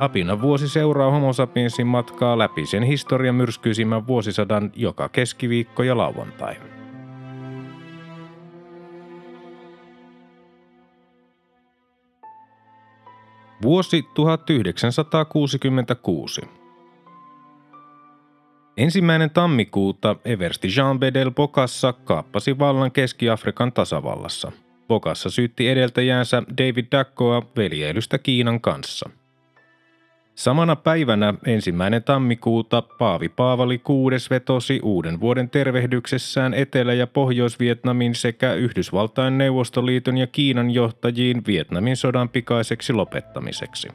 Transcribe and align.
Apina 0.00 0.40
vuosi 0.40 0.68
seuraa 0.68 1.10
Homo 1.10 1.32
sapiensin 1.32 1.86
matkaa 1.86 2.38
läpi 2.38 2.66
sen 2.66 2.82
historian 2.82 3.34
myrskyisimmän 3.34 4.06
vuosisadan 4.06 4.72
joka 4.74 5.08
keskiviikko 5.08 5.82
ja 5.82 5.96
lauantai. 5.96 6.56
Vuosi 13.62 14.04
1966. 14.14 16.40
Ensimmäinen 18.76 19.30
tammikuuta 19.30 20.16
Eversti 20.24 20.68
Jean 20.76 21.00
Bedel 21.00 21.30
Bokassa 21.30 21.92
kaappasi 21.92 22.58
vallan 22.58 22.92
Keski-Afrikan 22.92 23.72
tasavallassa. 23.72 24.52
Bokassa 24.88 25.30
syytti 25.30 25.68
edeltäjäänsä 25.68 26.42
David 26.58 26.86
Dackoa 26.92 27.42
veljeilystä 27.56 28.18
Kiinan 28.18 28.60
kanssa– 28.60 29.10
Samana 30.36 30.76
päivänä 30.76 31.34
ensimmäinen 31.46 32.02
tammikuuta 32.02 32.82
Paavi 32.82 33.28
Paavali 33.28 33.80
VI 33.88 34.30
vetosi 34.30 34.80
uuden 34.82 35.20
vuoden 35.20 35.50
tervehdyksessään 35.50 36.54
Etelä- 36.54 36.94
ja 36.94 37.06
Pohjois-Vietnamin 37.06 38.14
sekä 38.14 38.54
Yhdysvaltain 38.54 39.38
Neuvostoliiton 39.38 40.18
ja 40.18 40.26
Kiinan 40.26 40.70
johtajiin 40.70 41.42
Vietnamin 41.46 41.96
sodan 41.96 42.28
pikaiseksi 42.28 42.92
lopettamiseksi. 42.92 43.88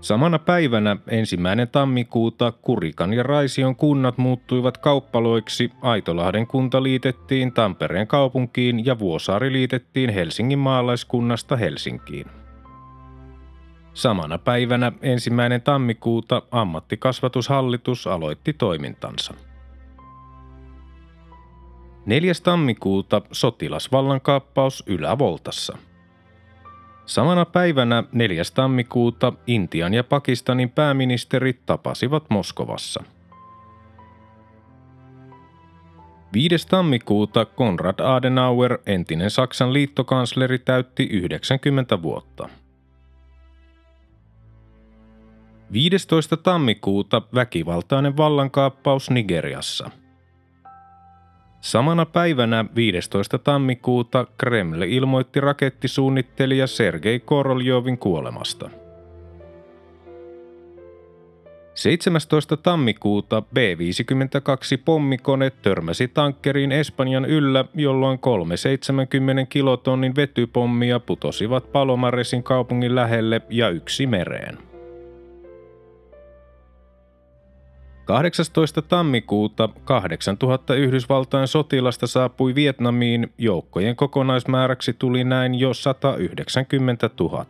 Samana 0.00 0.38
päivänä 0.38 0.96
ensimmäinen 1.08 1.68
tammikuuta 1.68 2.52
Kurikan 2.52 3.14
ja 3.14 3.22
Raision 3.22 3.76
kunnat 3.76 4.18
muuttuivat 4.18 4.78
kauppaloiksi, 4.78 5.70
Aitolahden 5.82 6.46
kunta 6.46 6.82
liitettiin 6.82 7.52
Tampereen 7.52 8.06
kaupunkiin 8.06 8.86
ja 8.86 8.98
Vuosaari 8.98 9.52
liitettiin 9.52 10.10
Helsingin 10.10 10.58
maalaiskunnasta 10.58 11.56
Helsinkiin. 11.56 12.26
Samana 13.98 14.38
päivänä 14.38 14.92
ensimmäinen 15.02 15.62
tammikuuta 15.62 16.42
ammattikasvatushallitus 16.50 18.06
aloitti 18.06 18.52
toimintansa. 18.52 19.34
4. 22.06 22.32
tammikuuta 22.42 23.22
sotilasvallankaappaus 23.32 24.84
Ylävoltassa. 24.86 25.78
Samana 27.06 27.44
päivänä 27.44 28.04
4. 28.12 28.42
tammikuuta 28.54 29.32
Intian 29.46 29.94
ja 29.94 30.04
Pakistanin 30.04 30.70
pääministerit 30.70 31.66
tapasivat 31.66 32.24
Moskovassa. 32.30 33.04
5. 36.32 36.68
tammikuuta 36.68 37.44
Konrad 37.44 38.00
Adenauer, 38.00 38.78
entinen 38.86 39.30
Saksan 39.30 39.72
liittokansleri, 39.72 40.58
täytti 40.58 41.04
90 41.04 42.02
vuotta– 42.02 42.48
15. 45.72 46.36
tammikuuta 46.36 47.22
väkivaltainen 47.34 48.16
vallankaappaus 48.16 49.10
Nigeriassa. 49.10 49.90
Samana 51.60 52.06
päivänä 52.06 52.64
15. 52.74 53.38
tammikuuta 53.38 54.26
Kreml 54.38 54.82
ilmoitti 54.82 55.40
rakettisuunnittelija 55.40 56.66
Sergei 56.66 57.20
Koroljovin 57.20 57.98
kuolemasta. 57.98 58.70
17. 61.74 62.56
tammikuuta 62.56 63.42
B-52 63.42 64.82
pommikone 64.84 65.50
törmäsi 65.50 66.08
tankkeriin 66.08 66.72
Espanjan 66.72 67.24
yllä, 67.24 67.64
jolloin 67.74 68.18
kolme 68.18 68.56
70 68.56 69.46
kilotonnin 69.46 70.16
vetypommia 70.16 71.00
putosivat 71.00 71.72
Palomaresin 71.72 72.42
kaupungin 72.42 72.94
lähelle 72.94 73.42
ja 73.50 73.68
yksi 73.68 74.06
mereen. 74.06 74.67
18. 78.08 78.82
tammikuuta 78.82 79.68
8000 79.84 80.74
Yhdysvaltain 80.74 81.48
sotilasta 81.48 82.06
saapui 82.06 82.54
Vietnamiin, 82.54 83.32
joukkojen 83.38 83.96
kokonaismääräksi 83.96 84.92
tuli 84.92 85.24
näin 85.24 85.54
jo 85.54 85.74
190 85.74 87.10
000. 87.20 87.46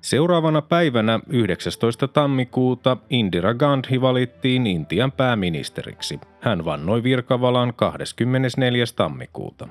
Seuraavana 0.00 0.62
päivänä 0.62 1.20
19. 1.28 2.08
tammikuuta 2.08 2.96
Indira 3.10 3.54
Gandhi 3.54 4.00
valittiin 4.00 4.66
Intian 4.66 5.12
pääministeriksi. 5.12 6.20
Hän 6.40 6.64
vannoi 6.64 7.02
virkavalan 7.02 7.74
24. 7.74 8.84
tammikuuta. 8.96 9.68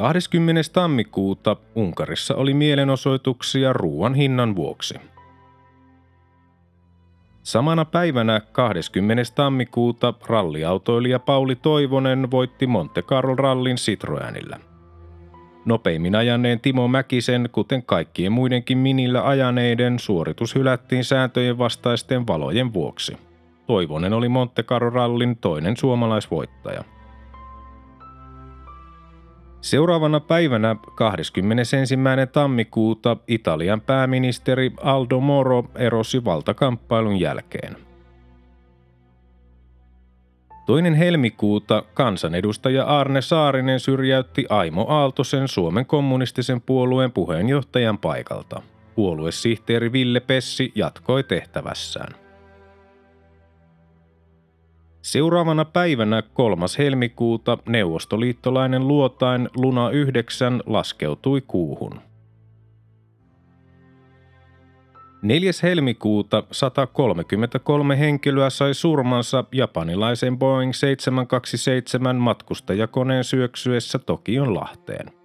20. 0.00 0.62
tammikuuta 0.72 1.56
Unkarissa 1.74 2.34
oli 2.34 2.54
mielenosoituksia 2.54 3.72
ruoan 3.72 4.14
hinnan 4.14 4.56
vuoksi. 4.56 4.94
Samana 7.42 7.84
päivänä 7.84 8.40
20. 8.52 9.22
tammikuuta 9.34 10.14
ralliautoilija 10.26 11.18
Pauli 11.18 11.56
Toivonen 11.56 12.30
voitti 12.30 12.66
Monte 12.66 13.02
Carlo 13.02 13.34
rallin 13.34 13.76
Citroenillä. 13.76 14.58
Nopeimmin 15.64 16.14
ajaneen 16.14 16.60
Timo 16.60 16.88
Mäkisen, 16.88 17.48
kuten 17.52 17.82
kaikkien 17.82 18.32
muidenkin 18.32 18.78
minillä 18.78 19.28
ajaneiden, 19.28 19.98
suoritus 19.98 20.54
hylättiin 20.54 21.04
sääntöjen 21.04 21.58
vastaisten 21.58 22.26
valojen 22.26 22.72
vuoksi. 22.72 23.16
Toivonen 23.66 24.12
oli 24.12 24.28
Monte 24.28 24.62
Carlo 24.62 24.90
rallin 24.90 25.36
toinen 25.36 25.76
suomalaisvoittaja– 25.76 26.84
Seuraavana 29.60 30.20
päivänä 30.20 30.76
21. 30.94 31.76
tammikuuta 32.32 33.16
Italian 33.26 33.80
pääministeri 33.80 34.72
Aldo 34.82 35.20
Moro 35.20 35.64
erosi 35.74 36.24
valtakamppailun 36.24 37.20
jälkeen. 37.20 37.76
Toinen 40.66 40.94
helmikuuta 40.94 41.82
kansanedustaja 41.94 42.84
Arne 42.84 43.22
Saarinen 43.22 43.80
syrjäytti 43.80 44.46
Aimo 44.48 44.86
Aaltosen 44.88 45.48
Suomen 45.48 45.86
kommunistisen 45.86 46.60
puolueen 46.60 47.12
puheenjohtajan 47.12 47.98
paikalta. 47.98 48.62
Puoluesihteeri 48.94 49.92
Ville 49.92 50.20
Pessi 50.20 50.72
jatkoi 50.74 51.24
tehtävässään. 51.24 52.29
Seuraavana 55.02 55.64
päivänä 55.64 56.22
3. 56.22 56.66
helmikuuta 56.78 57.58
neuvostoliittolainen 57.68 58.88
luotain 58.88 59.48
Luna 59.56 59.90
9 59.90 60.62
laskeutui 60.66 61.40
kuuhun. 61.40 62.00
4. 65.22 65.50
helmikuuta 65.62 66.42
133 66.52 67.98
henkilöä 67.98 68.50
sai 68.50 68.74
surmansa 68.74 69.44
japanilaisen 69.52 70.38
Boeing 70.38 70.72
727 70.72 72.16
matkustajakoneen 72.16 73.24
syöksyessä 73.24 73.98
Tokion 73.98 74.54
lahteen. 74.54 75.19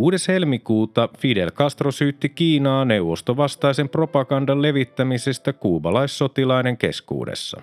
6. 0.00 0.32
helmikuuta 0.32 1.08
Fidel 1.18 1.50
Castro 1.50 1.90
syytti 1.90 2.28
Kiinaa 2.28 2.84
neuvostovastaisen 2.84 3.88
propagandan 3.88 4.62
levittämisestä 4.62 5.52
kuubalaissotilaiden 5.52 6.76
keskuudessa. 6.76 7.60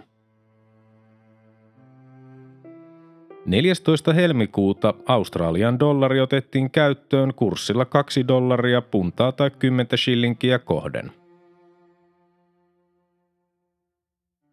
14. 3.45 4.13
helmikuuta 4.13 4.93
Australian 5.05 5.79
dollari 5.79 6.19
otettiin 6.19 6.71
käyttöön 6.71 7.33
kurssilla 7.33 7.85
2 7.85 8.27
dollaria 8.27 8.81
puntaa 8.81 9.31
tai 9.31 9.51
10 9.51 9.87
shillinkiä 9.97 10.59
kohden– 10.59 11.11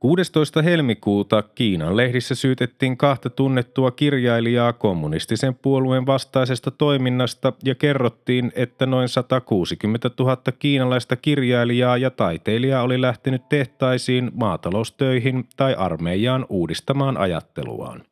16. 0.05 0.63
helmikuuta 0.63 1.43
Kiinan 1.43 1.97
lehdissä 1.97 2.35
syytettiin 2.35 2.97
kahta 2.97 3.31
tunnettua 3.31 3.91
kirjailijaa 3.91 4.73
kommunistisen 4.73 5.55
puolueen 5.55 6.07
vastaisesta 6.07 6.71
toiminnasta 6.71 7.53
ja 7.65 7.75
kerrottiin, 7.75 8.53
että 8.55 8.87
noin 8.87 9.09
160 9.09 10.11
000 10.19 10.37
kiinalaista 10.59 11.17
kirjailijaa 11.17 11.97
ja 11.97 12.11
taiteilijaa 12.11 12.83
oli 12.83 13.01
lähtenyt 13.01 13.49
tehtaisiin, 13.49 14.31
maataloustöihin 14.35 15.45
tai 15.57 15.75
armeijaan 15.75 16.47
uudistamaan 16.49 17.17
ajatteluaan. 17.17 18.03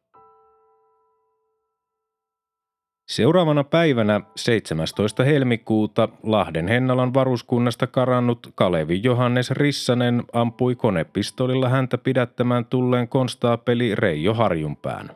Seuraavana 3.12 3.64
päivänä 3.64 4.20
17. 4.36 5.24
helmikuuta 5.24 6.08
Lahden 6.22 6.68
Hennalan 6.68 7.14
varuskunnasta 7.14 7.86
karannut 7.86 8.52
Kalevi 8.54 9.00
Johannes 9.02 9.50
Rissanen 9.50 10.22
ampui 10.32 10.74
konepistolilla 10.74 11.68
häntä 11.68 11.98
pidättämään 11.98 12.64
tulleen 12.64 13.08
konstaapeli 13.08 13.94
Reijo 13.94 14.34
Harjunpään. 14.34 15.10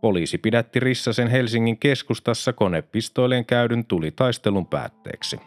Poliisi 0.00 0.38
pidätti 0.38 0.80
Rissasen 0.80 1.28
Helsingin 1.28 1.78
keskustassa 1.78 2.52
konepistoilien 2.52 3.46
käydyn 3.46 3.84
tulitaistelun 3.84 4.66
päätteeksi. 4.66 5.40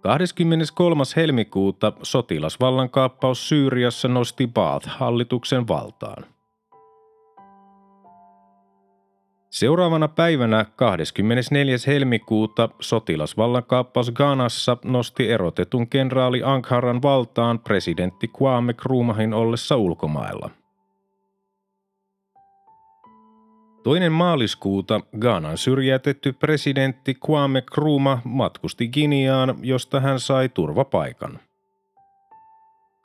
23. 0.00 1.02
helmikuuta 1.16 1.92
sotilasvallankaappaus 2.02 3.48
Syyriassa 3.48 4.08
nosti 4.08 4.46
Baath 4.46 4.88
hallituksen 4.88 5.68
valtaan. 5.68 6.37
Seuraavana 9.50 10.08
päivänä 10.08 10.66
24. 10.76 11.76
helmikuuta 11.86 12.68
sotilasvallankaappaus 12.80 14.10
Ghanassa 14.10 14.76
nosti 14.84 15.30
erotetun 15.30 15.88
kenraali 15.88 16.42
Ankharan 16.42 17.02
valtaan 17.02 17.58
presidentti 17.58 18.28
Kwame 18.28 18.74
Krumahin 18.74 19.34
ollessa 19.34 19.76
ulkomailla. 19.76 20.50
Toinen 23.82 24.12
maaliskuuta 24.12 25.00
Ghanan 25.20 25.58
syrjäytetty 25.58 26.32
presidentti 26.32 27.14
Kwame 27.26 27.62
Kruma 27.62 28.20
matkusti 28.24 28.88
Guineaan, 28.88 29.54
josta 29.62 30.00
hän 30.00 30.20
sai 30.20 30.48
turvapaikan. 30.48 31.38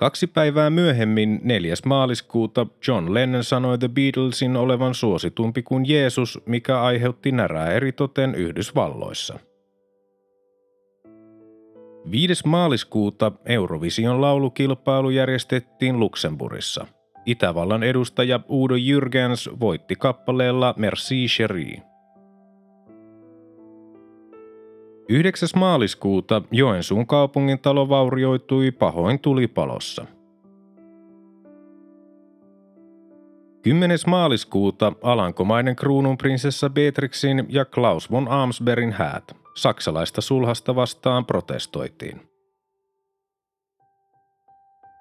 Kaksi 0.03 0.27
päivää 0.27 0.69
myöhemmin, 0.69 1.39
4. 1.43 1.73
maaliskuuta, 1.85 2.67
John 2.87 3.13
Lennon 3.13 3.43
sanoi 3.43 3.77
The 3.77 3.87
Beatlesin 3.87 4.57
olevan 4.57 4.95
suositumpi 4.95 5.63
kuin 5.63 5.89
Jeesus, 5.89 6.39
mikä 6.45 6.81
aiheutti 6.81 7.31
närää 7.31 7.71
eritoten 7.71 8.35
Yhdysvalloissa. 8.35 9.39
5. 12.11 12.47
maaliskuuta 12.47 13.31
Eurovision 13.45 14.21
laulukilpailu 14.21 15.09
järjestettiin 15.09 15.99
Luxemburissa. 15.99 16.87
Itävallan 17.25 17.83
edustaja 17.83 18.39
Udo 18.49 18.75
Jürgens 18.75 19.59
voitti 19.59 19.95
kappaleella 19.95 20.73
Merci 20.77 21.25
Cherie. 21.25 21.92
9. 25.13 25.49
maaliskuuta 25.55 26.41
Joensuun 26.51 27.07
kaupungin 27.07 27.59
talo 27.59 27.89
vaurioitui 27.89 28.71
pahoin 28.71 29.19
tulipalossa. 29.19 30.05
10. 33.61 33.97
maaliskuuta 34.07 34.93
Alankomainen 35.01 35.75
kruununprinsessa 35.75 36.69
Beatrixin 36.69 37.45
ja 37.49 37.65
Klaus 37.65 38.11
von 38.11 38.27
Amsbergin 38.27 38.91
häät. 38.91 39.35
Saksalaista 39.55 40.21
sulhasta 40.21 40.75
vastaan 40.75 41.25
protestoitiin. 41.25 42.21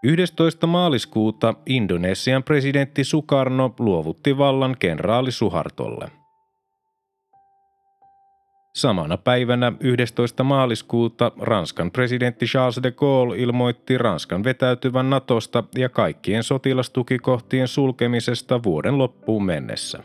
11. 0.03 0.67
maaliskuuta 0.67 1.55
Indonesian 1.67 2.43
presidentti 2.43 3.05
Sukarno 3.05 3.75
luovutti 3.79 4.38
vallan 4.38 4.76
kenraali 4.79 5.32
Suhartolle– 5.32 6.08
Samana 8.76 9.16
päivänä 9.16 9.72
11. 9.80 10.44
maaliskuuta 10.44 11.32
Ranskan 11.40 11.90
presidentti 11.90 12.46
Charles 12.46 12.80
de 12.82 12.90
Gaulle 12.90 13.38
ilmoitti 13.38 13.98
Ranskan 13.98 14.44
vetäytyvän 14.44 15.10
Natosta 15.10 15.64
ja 15.74 15.88
kaikkien 15.88 16.42
sotilastukikohtien 16.42 17.69
sulkemisesta 17.69 18.62
vuoden 18.62 18.98
loppuun 18.98 19.44
mennessä. 19.44 19.98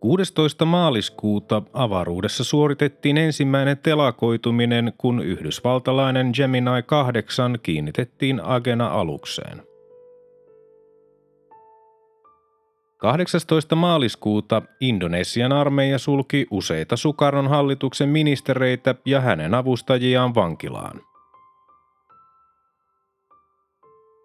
16. 0.00 0.64
maaliskuuta 0.64 1.62
avaruudessa 1.72 2.44
suoritettiin 2.44 3.18
ensimmäinen 3.18 3.78
telakoituminen, 3.78 4.92
kun 4.98 5.22
yhdysvaltalainen 5.22 6.30
Gemini 6.34 6.82
8 6.86 7.58
kiinnitettiin 7.62 8.40
Agena-alukseen. 8.44 9.71
18. 13.02 13.76
maaliskuuta 13.76 14.62
Indonesian 14.80 15.52
armeija 15.52 15.98
sulki 15.98 16.46
useita 16.50 16.96
Sukarnon 16.96 17.48
hallituksen 17.48 18.08
ministereitä 18.08 18.94
ja 19.04 19.20
hänen 19.20 19.54
avustajiaan 19.54 20.34
vankilaan. 20.34 21.00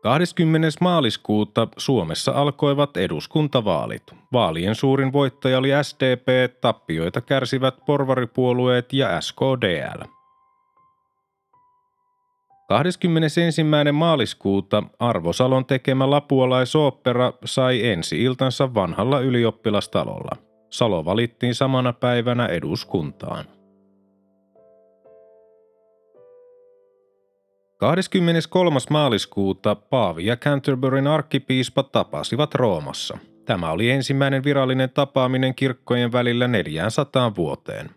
20. 0.03 0.67
maaliskuuta 0.81 1.67
Suomessa 1.77 2.31
alkoivat 2.31 2.97
eduskuntavaalit. 2.97 4.03
Vaalien 4.33 4.75
suurin 4.75 5.13
voittaja 5.13 5.57
oli 5.57 5.69
SDP, 5.81 6.59
tappioita 6.61 7.21
kärsivät 7.21 7.75
porvaripuolueet 7.85 8.93
ja 8.93 9.21
SKDL. 9.21 10.16
21. 12.67 13.63
maaliskuuta 13.91 14.83
Arvosalon 14.99 15.65
tekemä 15.65 16.09
lapuolaisooppera 16.09 17.33
sai 17.45 17.87
ensi-iltansa 17.87 18.73
vanhalla 18.73 19.19
ylioppilastalolla. 19.19 20.37
Salo 20.69 21.05
valittiin 21.05 21.55
samana 21.55 21.93
päivänä 21.93 22.45
eduskuntaan. 22.45 23.45
23. 27.77 28.79
maaliskuuta 28.89 29.75
Paavi 29.75 30.25
ja 30.25 30.37
Canterburyn 30.37 31.07
arkkipiispa 31.07 31.83
tapasivat 31.83 32.55
Roomassa. 32.55 33.17
Tämä 33.45 33.71
oli 33.71 33.89
ensimmäinen 33.89 34.43
virallinen 34.43 34.89
tapaaminen 34.89 35.55
kirkkojen 35.55 36.11
välillä 36.11 36.47
400 36.47 37.35
vuoteen. 37.35 37.89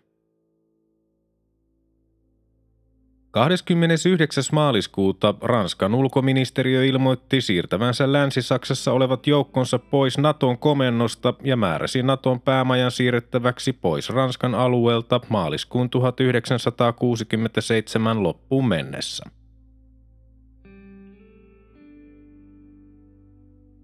29. 3.31 4.43
maaliskuuta 4.51 5.33
Ranskan 5.41 5.95
ulkoministeriö 5.95 6.85
ilmoitti 6.85 7.41
siirtävänsä 7.41 8.11
Länsi-Saksassa 8.11 8.91
olevat 8.91 9.27
joukkonsa 9.27 9.79
pois 9.79 10.17
Naton 10.17 10.57
komennosta 10.57 11.33
ja 11.43 11.57
määräsi 11.57 12.03
Naton 12.03 12.41
päämajan 12.41 12.91
siirrettäväksi 12.91 13.73
pois 13.73 14.09
Ranskan 14.09 14.55
alueelta 14.55 15.21
maaliskuun 15.29 15.89
1967 15.89 18.23
loppuun 18.23 18.67
mennessä. 18.67 19.25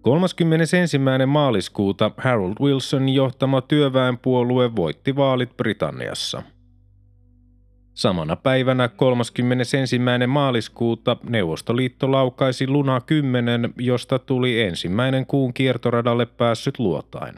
31. 0.01 0.97
maaliskuuta 1.25 2.11
Harold 2.17 2.55
Wilson 2.61 3.09
johtama 3.09 3.61
työväenpuolue 3.61 4.75
voitti 4.75 5.15
vaalit 5.15 5.57
Britanniassa– 5.57 6.43
Samana 7.97 8.35
päivänä 8.35 8.87
31. 8.87 9.77
maaliskuuta 10.27 11.17
Neuvostoliitto 11.29 12.11
laukaisi 12.11 12.67
Luna 12.67 13.01
10, 13.01 13.73
josta 13.77 14.19
tuli 14.19 14.61
ensimmäinen 14.61 15.25
kuun 15.25 15.53
kiertoradalle 15.53 16.25
päässyt 16.25 16.79
luotain. 16.79 17.35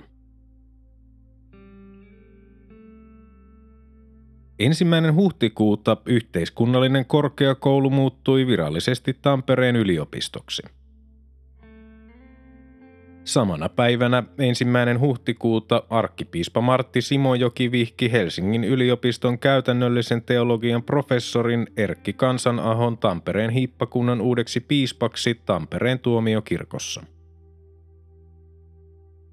Ensimmäinen 4.60 5.16
huhtikuuta 5.16 5.98
yhteiskunnallinen 6.06 7.06
korkeakoulu 7.06 7.89
muuttui 7.89 8.48
virallisesti 8.48 9.18
Tampereen 9.22 9.75
yliopistoksi. 9.75 10.63
Samana 13.30 13.70
päivänä 13.70 14.24
ensimmäinen 14.40 15.00
huhtikuuta 15.00 15.84
arkkipiispa 15.90 16.62
Martti 16.62 17.02
Simojoki 17.02 17.72
vihki 17.72 18.12
Helsingin 18.12 18.64
yliopiston 18.64 19.40
käytännöllisen 19.40 20.22
teologian 20.22 20.84
professorin 20.84 21.68
Erkki 21.78 22.14
Kansanahon 22.14 22.98
Tampereen 22.98 23.50
hiippakunnan 23.50 24.22
uudeksi 24.22 24.60
piispaksi 24.60 25.42
Tampereen 25.46 26.00
tuomiokirkossa. 26.00 27.04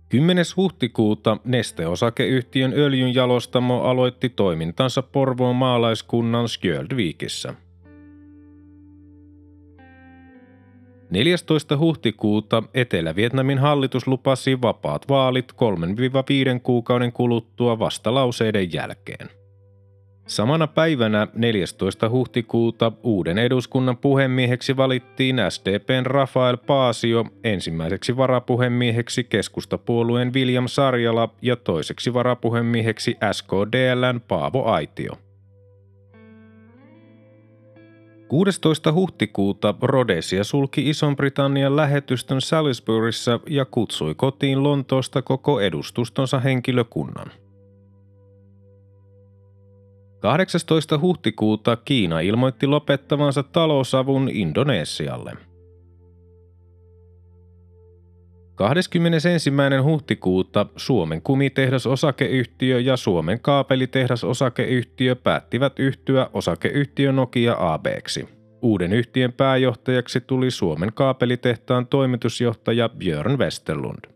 10. 0.09 0.45
huhtikuuta 0.57 1.37
Neste-osakeyhtiön 1.45 2.73
öljynjalostamo 2.73 3.83
aloitti 3.83 4.29
toimintansa 4.29 5.03
Porvoon 5.03 5.57
maalaiskunnan 5.57 6.49
Skjöldvikissä– 6.49 7.55
14. 11.11 11.77
huhtikuuta 11.77 12.63
Etelä-Vietnamin 12.75 13.59
hallitus 13.59 14.07
lupasi 14.07 14.63
vapaat 14.63 15.09
vaalit 15.09 15.53
3-5 15.53 16.61
kuukauden 16.63 17.13
kuluttua 17.13 17.79
vastalauseiden 17.79 18.73
jälkeen. 18.73 19.31
Samana 20.27 20.67
päivänä 20.67 21.29
14. 21.35 22.09
huhtikuuta 22.09 22.93
uuden 23.03 23.39
eduskunnan 23.39 23.97
puhemieheksi 23.97 24.77
valittiin 24.77 25.37
SDPn 25.49 26.07
Rafael 26.07 26.57
Paasio, 26.57 27.25
ensimmäiseksi 27.45 28.17
varapuhemieheksi 28.17 29.25
keskustapuolueen 29.25 30.35
William 30.35 30.69
Sarjala 30.69 31.29
ja 31.43 31.57
toiseksi 31.57 32.15
varapuhemieheksi 32.15 33.17
SKDLn 33.33 34.21
Paavo 34.29 34.65
Aitio. 34.65 35.26
16. 38.29 38.93
huhtikuuta 38.93 39.75
Rhodesia 39.83 40.45
sulki 40.45 40.91
Ison-Britannian 40.91 41.77
lähetystön 41.77 42.41
Salisburyssa 42.41 43.41
ja 43.49 43.65
kutsui 43.65 44.15
kotiin 44.15 44.63
Lontoosta 44.63 45.23
koko 45.23 45.61
edustustonsa 45.61 46.41
henkilökunnan. 46.41 47.31
18. 50.21 50.99
huhtikuuta 50.99 51.77
Kiina 51.77 52.21
ilmoitti 52.21 52.67
lopettavansa 52.67 53.43
talousavun 53.43 54.29
Indonesialle. 54.29 55.33
21. 58.57 59.51
huhtikuuta 59.83 60.67
Suomen 60.77 61.23
kumitehdas 61.23 61.87
osakeyhtiö 61.87 62.81
ja 62.81 62.97
Suomen 62.97 63.41
kaapelitehdas 63.41 64.25
osakeyhtiö 64.25 65.17
päättivät 65.17 65.79
yhtyä 65.79 66.31
osakeyhtiö 66.33 67.13
Nokia 67.13 67.57
ABksi. 67.59 68.29
Uuden 68.63 68.93
yhtiön 68.93 69.33
pääjohtajaksi 69.33 70.21
tuli 70.21 70.51
Suomen 70.51 70.93
kaapelitehtaan 70.95 71.87
toimitusjohtaja 71.87 72.89
Björn 72.89 73.39
Westerlund. 73.39 74.16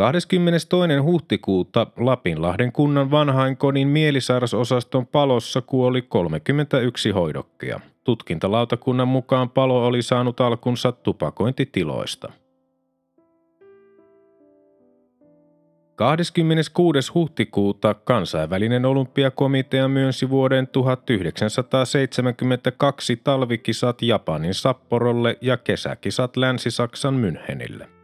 22. 0.00 0.68
huhtikuuta 1.02 1.86
Lapinlahden 1.96 2.72
kunnan 2.72 3.10
vanhainkodin 3.10 3.88
mielisairasosaston 3.88 5.06
palossa 5.06 5.62
kuoli 5.62 6.02
31 6.02 7.10
hoidokkia. 7.10 7.80
Tutkintalautakunnan 8.04 9.08
mukaan 9.08 9.50
palo 9.50 9.86
oli 9.86 10.02
saanut 10.02 10.40
alkunsa 10.40 10.92
tupakointitiloista. 10.92 12.32
26. 15.94 17.12
huhtikuuta 17.14 17.94
kansainvälinen 17.94 18.84
olympiakomitea 18.84 19.88
myönsi 19.88 20.30
vuoden 20.30 20.68
1972 20.68 23.16
talvikisat 23.16 24.02
Japanin 24.02 24.54
Sapporolle 24.54 25.38
ja 25.40 25.56
kesäkisat 25.56 26.36
Länsi-Saksan 26.36 27.14
Münchenille. 27.14 27.99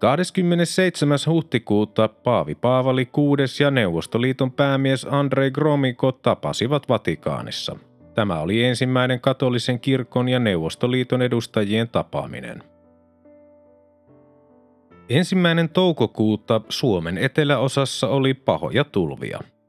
27. 0.00 1.18
huhtikuuta 1.26 2.08
Paavi 2.08 2.54
Paavali 2.54 3.04
VI 3.04 3.64
ja 3.64 3.70
Neuvostoliiton 3.70 4.52
päämies 4.52 5.06
Andrei 5.10 5.50
Gromiko 5.50 6.12
tapasivat 6.12 6.88
Vatikaanissa. 6.88 7.76
Tämä 8.14 8.40
oli 8.40 8.64
ensimmäinen 8.64 9.20
katolisen 9.20 9.80
kirkon 9.80 10.28
ja 10.28 10.38
Neuvostoliiton 10.38 11.22
edustajien 11.22 11.88
tapaaminen. 11.88 12.62
Ensimmäinen 15.08 15.68
toukokuuta 15.68 16.60
Suomen 16.68 17.18
eteläosassa 17.18 18.08
oli 18.08 18.34
pahoja 18.34 18.84
tulvia– 18.84 19.40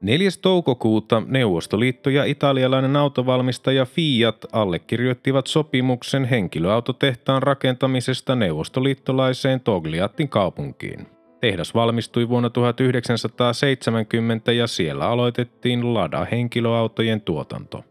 4. 0.00 0.30
toukokuuta 0.42 1.22
Neuvostoliitto 1.26 2.10
ja 2.10 2.24
italialainen 2.24 2.96
autovalmistaja 2.96 3.86
Fiat 3.86 4.46
allekirjoittivat 4.52 5.46
sopimuksen 5.46 6.24
henkilöautotehtaan 6.24 7.42
rakentamisesta 7.42 8.36
neuvostoliittolaiseen 8.36 9.60
Togliattin 9.60 10.28
kaupunkiin. 10.28 11.06
Tehdas 11.40 11.74
valmistui 11.74 12.28
vuonna 12.28 12.50
1970 12.50 14.52
ja 14.52 14.66
siellä 14.66 15.08
aloitettiin 15.08 15.94
Lada-henkilöautojen 15.94 17.20
tuotanto. 17.20 17.84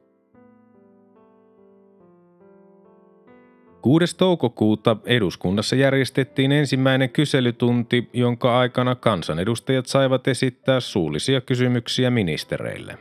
6. 3.88 4.18
toukokuuta 4.18 4.98
eduskunnassa 5.06 5.76
järjestettiin 5.76 6.52
ensimmäinen 6.52 7.10
kyselytunti, 7.10 8.10
jonka 8.14 8.60
aikana 8.60 8.96
kansanedustajat 8.96 9.86
saivat 9.86 10.28
esittää 10.28 10.80
suullisia 10.80 11.42
kysymyksiä 11.42 12.10
ministereille. 12.10 12.98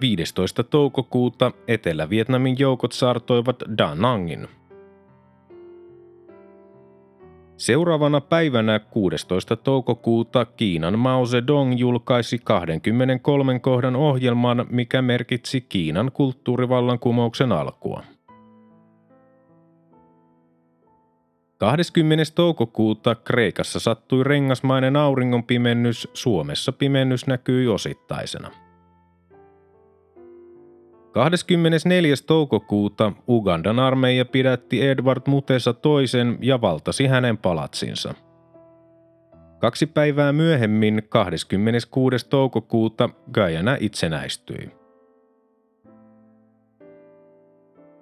15. 0.00 0.62
toukokuuta 0.62 1.52
Etelä-Vietnamin 1.68 2.58
joukot 2.58 2.92
saartoivat 2.92 3.62
Da 3.78 3.94
Nangin, 3.94 4.48
Seuraavana 7.64 8.20
päivänä 8.20 8.78
16. 8.78 9.56
toukokuuta 9.56 10.44
Kiinan 10.44 10.98
Mao 10.98 11.26
Zedong 11.26 11.78
julkaisi 11.78 12.38
23 12.44 13.58
kohdan 13.58 13.96
ohjelman, 13.96 14.66
mikä 14.70 15.02
merkitsi 15.02 15.60
Kiinan 15.60 16.10
kulttuurivallankumouksen 16.12 17.52
alkua. 17.52 18.02
20. 21.58 22.24
toukokuuta 22.34 23.14
Kreikassa 23.14 23.80
sattui 23.80 24.24
rengasmainen 24.24 24.96
auringonpimennys, 24.96 26.08
Suomessa 26.14 26.72
pimennys 26.72 27.26
näkyi 27.26 27.68
osittaisena– 27.68 28.50
24. 31.14 32.14
toukokuuta 32.26 33.12
Ugandan 33.28 33.78
armeija 33.78 34.24
pidätti 34.24 34.88
Edward 34.88 35.22
Mutesa 35.26 35.72
toisen 35.72 36.38
ja 36.40 36.60
valtasi 36.60 37.06
hänen 37.06 37.38
palatsinsa. 37.38 38.14
Kaksi 39.58 39.86
päivää 39.86 40.32
myöhemmin, 40.32 41.02
26. 41.08 42.28
toukokuuta, 42.28 43.10
Guyana 43.32 43.76
itsenäistyi. 43.80 44.70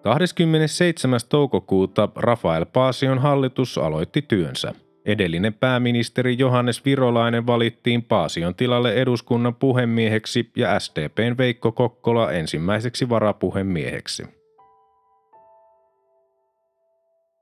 27. 0.02 1.20
toukokuuta 1.28 2.08
Rafael 2.16 2.66
Paasion 2.66 3.18
hallitus 3.18 3.78
aloitti 3.78 4.22
työnsä– 4.22 4.74
Edellinen 5.06 5.54
pääministeri 5.54 6.38
Johannes 6.38 6.84
Virolainen 6.84 7.46
valittiin 7.46 8.02
Paasion 8.02 8.54
tilalle 8.54 8.94
eduskunnan 8.94 9.54
puhemieheksi 9.54 10.50
ja 10.56 10.80
SDPn 10.80 11.34
Veikko 11.38 11.72
Kokkola 11.72 12.32
ensimmäiseksi 12.32 13.08
varapuhemieheksi. 13.08 14.24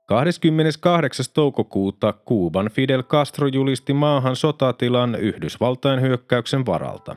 28. 0.05 1.25
toukokuuta 1.33 2.13
Kuuban 2.13 2.69
Fidel 2.69 3.03
Castro 3.03 3.47
julisti 3.47 3.93
maahan 3.93 4.35
sotatilan 4.35 5.15
Yhdysvaltain 5.15 6.01
hyökkäyksen 6.01 6.65
varalta. 6.65 7.15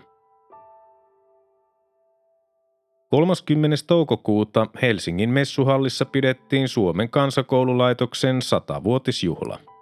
30. 3.10 3.76
toukokuuta 3.86 4.66
Helsingin 4.82 5.30
messuhallissa 5.30 6.04
pidettiin 6.04 6.68
Suomen 6.68 7.10
kansakoululaitoksen 7.10 8.42
satavuotisjuhla. 8.42 9.73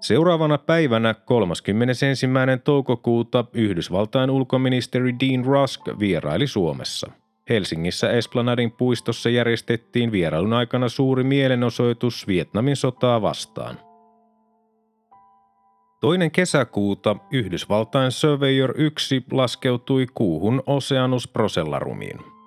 Seuraavana 0.00 0.58
päivänä 0.58 1.14
31. 1.14 2.06
toukokuuta 2.64 3.44
Yhdysvaltain 3.52 4.30
ulkoministeri 4.30 5.14
Dean 5.20 5.44
Rusk 5.44 5.80
vieraili 5.98 6.46
Suomessa. 6.46 7.10
Helsingissä 7.48 8.10
Esplanadin 8.10 8.72
puistossa 8.72 9.30
järjestettiin 9.30 10.12
vierailun 10.12 10.52
aikana 10.52 10.88
suuri 10.88 11.24
mielenosoitus 11.24 12.26
Vietnamin 12.28 12.76
sotaa 12.76 13.22
vastaan. 13.22 13.78
Toinen 16.00 16.30
kesäkuuta 16.30 17.16
Yhdysvaltain 17.32 18.12
Surveyor 18.12 18.74
1 18.76 19.24
laskeutui 19.32 20.06
kuuhun 20.14 20.62
Oceanus 20.66 21.28
Procellarumiin. 21.28 22.37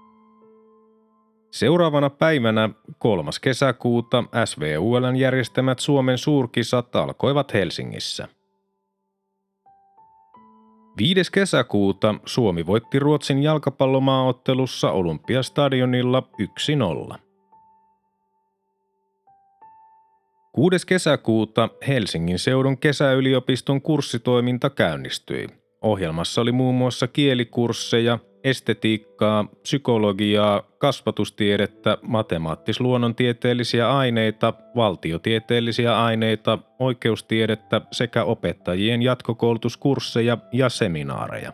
Seuraavana 1.51 2.09
päivänä 2.09 2.69
3. 2.99 3.31
kesäkuuta 3.41 4.23
SVULn 4.45 5.15
järjestämät 5.15 5.79
Suomen 5.79 6.17
suurkisat 6.17 6.95
alkoivat 6.95 7.53
Helsingissä. 7.53 8.27
5. 10.97 11.31
kesäkuuta 11.31 12.15
Suomi 12.25 12.65
voitti 12.65 12.99
Ruotsin 12.99 13.43
jalkapallomaaottelussa 13.43 14.91
Olympiastadionilla 14.91 16.23
1-0. 17.13 17.17
6. 20.51 20.87
kesäkuuta 20.87 21.69
Helsingin 21.87 22.39
seudun 22.39 22.77
kesäyliopiston 22.77 23.81
kurssitoiminta 23.81 24.69
käynnistyi. 24.69 25.47
Ohjelmassa 25.81 26.41
oli 26.41 26.51
muun 26.51 26.75
muassa 26.75 27.07
kielikursseja– 27.07 28.19
estetiikkaa, 28.43 29.47
psykologiaa, 29.61 30.61
kasvatustiedettä, 30.77 31.97
matemaattis-luonnontieteellisiä 32.01 33.97
aineita, 33.97 34.53
valtiotieteellisiä 34.75 36.03
aineita, 36.03 36.59
oikeustiedettä 36.79 37.81
sekä 37.91 38.23
opettajien 38.23 39.01
jatkokoulutuskursseja 39.01 40.37
ja 40.51 40.69
seminaareja. 40.69 41.53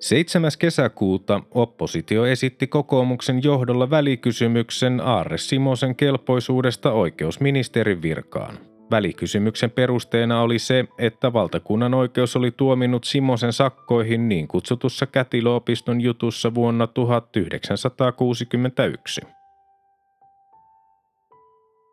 7. 0.00 0.50
kesäkuuta 0.58 1.40
oppositio 1.50 2.26
esitti 2.26 2.66
kokoomuksen 2.66 3.42
johdolla 3.42 3.90
välikysymyksen 3.90 5.00
Aarre 5.00 5.38
Simosen 5.38 5.96
kelpoisuudesta 5.96 6.92
oikeusministerin 6.92 8.02
virkaan. 8.02 8.67
Välikysymyksen 8.90 9.70
perusteena 9.70 10.40
oli 10.40 10.58
se, 10.58 10.84
että 10.98 11.32
valtakunnan 11.32 11.94
oikeus 11.94 12.36
oli 12.36 12.50
tuominnut 12.50 13.04
Simosen 13.04 13.52
sakkoihin 13.52 14.28
niin 14.28 14.48
kutsutussa 14.48 15.06
kätilöopiston 15.06 16.00
jutussa 16.00 16.54
vuonna 16.54 16.86
1961. 16.86 19.20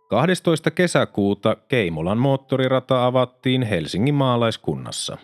12. 0.10 0.72
kesäkuuta 0.72 1.58
Keimolan 1.68 2.18
moottorirata 2.18 3.06
avattiin 3.06 3.64
Helsingin 3.64 4.16
maalaiskunnassa. 4.16 5.18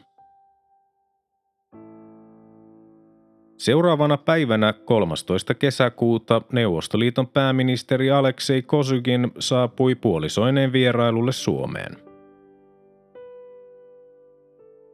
Seuraavana 3.61 4.17
päivänä 4.17 4.73
13. 4.73 5.53
kesäkuuta 5.53 6.41
Neuvostoliiton 6.51 7.27
pääministeri 7.27 8.11
Aleksei 8.11 8.61
Kosygin 8.61 9.31
saapui 9.39 9.95
puolisoineen 9.95 10.73
vierailulle 10.73 11.31
Suomeen. 11.31 11.97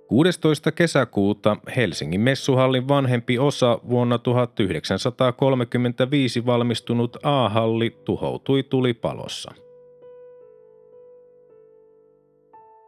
16. 0.07 0.71
kesäkuuta 0.71 1.57
Helsingin 1.75 2.21
messuhallin 2.21 2.87
vanhempi 2.87 3.39
osa 3.39 3.79
vuonna 3.89 4.17
1935 4.17 6.45
valmistunut 6.45 7.17
A-halli 7.23 7.97
tuhoutui 8.05 8.63
tulipalossa. 8.63 9.51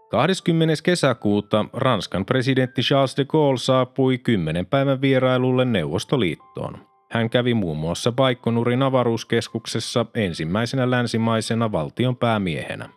20. 0.09 0.73
kesäkuuta 0.83 1.65
Ranskan 1.73 2.25
presidentti 2.25 2.81
Charles 2.81 3.17
de 3.17 3.25
Gaulle 3.25 3.57
saapui 3.57 4.17
kymmenen 4.17 4.65
päivän 4.65 5.01
vierailulle 5.01 5.65
Neuvostoliittoon. 5.65 6.77
Hän 7.11 7.29
kävi 7.29 7.53
muun 7.53 7.77
muassa 7.77 8.11
Baikonurin 8.11 8.83
avaruuskeskuksessa 8.83 10.05
ensimmäisenä 10.15 10.91
länsimaisena 10.91 11.71
valtion 11.71 12.15
päämiehenä. 12.15 12.89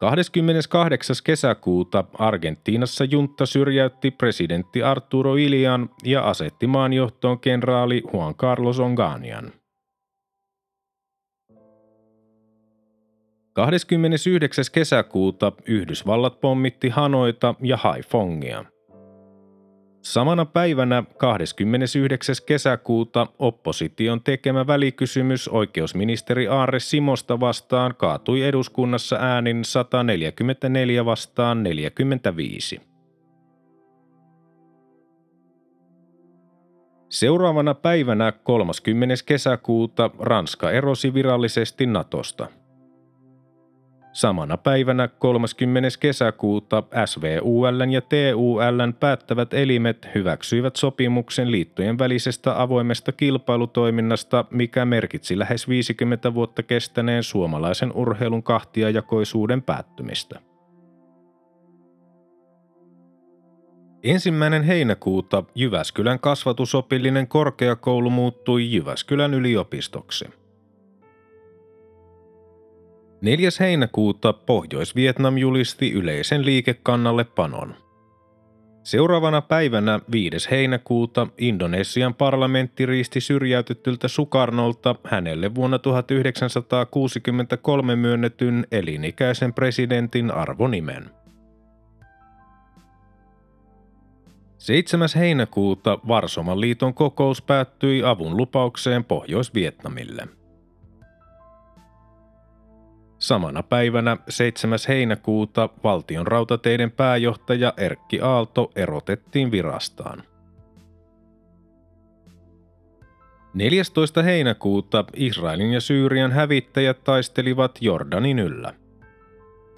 28. 0.00 1.16
kesäkuuta 1.24 2.04
Argentiinassa 2.18 3.04
juntta 3.04 3.46
syrjäytti 3.46 4.10
presidentti 4.10 4.82
Arturo 4.82 5.36
Ilian 5.36 5.90
ja 6.04 6.28
asetti 6.28 6.66
maanjohtoon 6.66 7.40
kenraali 7.40 8.02
Juan 8.12 8.34
Carlos 8.34 8.80
Onganian. 8.80 9.52
29. 13.52 14.64
kesäkuuta 14.72 15.52
Yhdysvallat 15.66 16.40
pommitti 16.40 16.88
Hanoita 16.88 17.54
ja 17.62 17.76
Haifongia. 17.76 18.64
Samana 20.02 20.44
päivänä 20.44 21.02
29. 21.18 22.36
kesäkuuta 22.46 23.26
opposition 23.38 24.22
tekemä 24.22 24.66
välikysymys 24.66 25.48
oikeusministeri 25.48 26.48
Aare 26.48 26.80
Simosta 26.80 27.40
vastaan 27.40 27.94
kaatui 27.94 28.42
eduskunnassa 28.42 29.16
äänin 29.16 29.64
144 29.64 31.04
vastaan 31.04 31.62
45. 31.62 32.80
Seuraavana 37.08 37.74
päivänä 37.74 38.32
30. 38.32 39.14
kesäkuuta 39.26 40.10
Ranska 40.18 40.70
erosi 40.70 41.14
virallisesti 41.14 41.86
Natosta– 41.86 42.48
Samana 44.12 44.56
päivänä 44.56 45.08
30. 45.08 45.88
kesäkuuta 46.00 46.82
SVUL 47.06 47.80
ja 47.90 48.00
TUL 48.00 48.92
päättävät 49.00 49.54
elimet 49.54 50.08
hyväksyivät 50.14 50.76
sopimuksen 50.76 51.50
liittojen 51.50 51.98
välisestä 51.98 52.62
avoimesta 52.62 53.12
kilpailutoiminnasta, 53.12 54.44
mikä 54.50 54.84
merkitsi 54.84 55.38
lähes 55.38 55.68
50 55.68 56.34
vuotta 56.34 56.62
kestäneen 56.62 57.22
suomalaisen 57.22 57.92
urheilun 57.92 58.42
kahtiajakoisuuden 58.42 59.62
päättymistä. 59.62 60.40
Ensimmäinen 64.02 64.62
heinäkuuta 64.62 65.44
Jyväskylän 65.54 66.20
kasvatusopillinen 66.20 67.28
korkeakoulu 67.28 68.10
muuttui 68.10 68.72
Jyväskylän 68.72 69.34
yliopistoksi– 69.34 70.24
4. 73.22 73.48
heinäkuuta 73.60 74.32
Pohjois-Vietnam 74.32 75.38
julisti 75.38 75.92
yleisen 75.92 76.46
liikekannalle 76.46 77.24
panon. 77.24 77.74
Seuraavana 78.82 79.40
päivänä 79.40 80.00
5. 80.12 80.50
heinäkuuta 80.50 81.26
Indonesian 81.38 82.14
parlamentti 82.14 82.86
riisti 82.86 83.20
syrjäytettyltä 83.20 84.08
Sukarnolta 84.08 84.94
hänelle 85.04 85.54
vuonna 85.54 85.78
1963 85.78 87.96
myönnetyn 87.96 88.66
elinikäisen 88.72 89.54
presidentin 89.54 90.30
arvonimen. 90.30 91.10
7. 94.58 95.08
heinäkuuta 95.16 95.98
Varsoman 96.08 96.60
liiton 96.60 96.94
kokous 96.94 97.42
päättyi 97.42 98.04
avun 98.04 98.36
lupaukseen 98.36 99.04
Pohjois-Vietnamille– 99.04 100.28
Samana 103.20 103.62
päivänä 103.62 104.16
7. 104.28 104.78
heinäkuuta 104.88 105.68
valtion 105.84 106.26
rautateiden 106.26 106.90
pääjohtaja 106.90 107.72
Erkki 107.76 108.20
Aalto 108.20 108.70
erotettiin 108.76 109.50
virastaan. 109.50 110.22
14. 113.54 114.22
heinäkuuta 114.22 115.04
Israelin 115.16 115.72
ja 115.72 115.80
Syyrian 115.80 116.32
hävittäjät 116.32 117.04
taistelivat 117.04 117.78
Jordanin 117.80 118.38
yllä. 118.38 118.74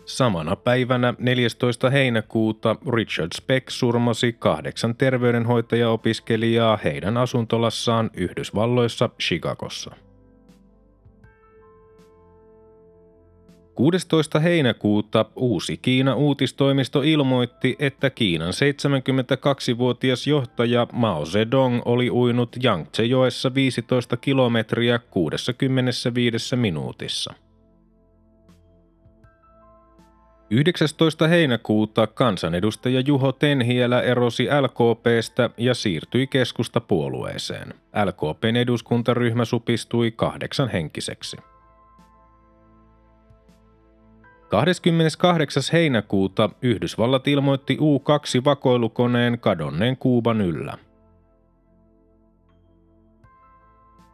Samana 0.05 0.57
päivänä 0.57 1.15
14. 1.19 1.91
heinäkuuta 1.91 2.77
Richard 2.95 3.31
Speck 3.35 3.71
surmasi 3.71 4.33
kahdeksan 4.33 4.97
terveydenhoitajaopiskelijaa 4.97 6.79
heidän 6.85 7.17
asuntolassaan 7.17 8.11
Yhdysvalloissa 8.15 9.11
Chicagossa. 9.21 9.95
16. 13.75 14.41
heinäkuuta 14.41 15.25
uusi 15.37 15.77
Kiina 15.77 16.15
uutistoimisto 16.15 17.03
ilmoitti, 17.03 17.77
että 17.79 18.11
Kiinan 18.11 18.53
72-vuotias 18.53 20.27
johtaja 20.27 20.87
Mao 20.93 21.27
Zedong 21.27 21.83
oli 21.85 22.11
uinut 22.11 22.57
Yangtze-joessa 22.65 23.55
15 23.55 24.17
kilometriä 24.17 24.99
65 24.99 26.57
minuutissa. 26.57 27.35
19. 30.51 31.29
heinäkuuta 31.29 32.07
kansanedustaja 32.07 33.01
Juho 33.01 33.33
Tenhielä 33.33 34.01
erosi 34.01 34.49
LKPstä 34.61 35.51
ja 35.57 35.75
siirtyi 35.75 36.27
keskustapuolueeseen. 36.27 37.75
LKPn 38.05 38.57
eduskuntaryhmä 38.57 39.45
supistui 39.45 40.11
kahdeksan 40.11 40.69
henkiseksi. 40.69 41.37
28. 44.53 45.63
heinäkuuta 45.73 46.51
Yhdysvallat 46.63 47.29
ilmoitti 47.29 47.77
U-2-vakoilukoneen 47.81 49.39
kadonneen 49.41 49.97
Kuuban 49.97 50.41
yllä. 50.41 50.79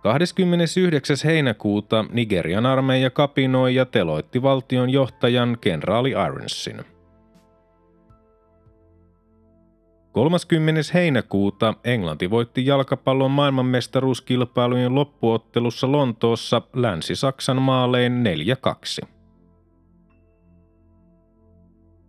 29. 0.03 1.17
heinäkuuta 1.25 2.05
Nigerian 2.13 2.67
armeija 2.67 3.11
kapinoi 3.11 3.75
ja 3.75 3.87
teloitti 3.87 4.43
valtion 4.43 4.91
johtajan 4.91 5.57
kenraali 5.61 6.11
Ironsin. 6.11 6.81
30. 10.13 10.81
heinäkuuta 10.95 11.75
Englanti 11.85 12.31
voitti 12.31 12.67
jalkapallon 12.67 13.31
maailmanmestaruuskilpailujen 13.31 14.95
loppuottelussa 14.95 15.93
Lontoossa 15.93 16.63
Länsi-Saksan 16.73 17.63
maalein 17.63 18.25
4-2. 19.03 19.18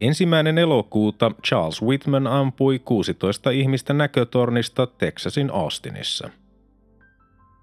Ensimmäinen 0.01 0.57
elokuuta 0.57 1.31
Charles 1.47 1.81
Whitman 1.81 2.27
ampui 2.27 2.79
16 2.79 3.49
ihmistä 3.49 3.93
näkötornista 3.93 4.87
Texasin 4.87 5.51
Austinissa. 5.51 6.29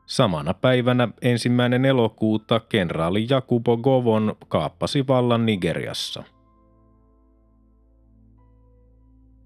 Samana 0.07 0.55
päivänä 0.55 1.09
ensimmäinen 1.23 1.85
elokuuta 1.85 2.61
kenraali 2.61 3.27
Jakubo 3.31 3.77
Govon 3.77 4.37
kaappasi 4.49 5.07
vallan 5.07 5.47
Nigeriassa. 5.47 6.23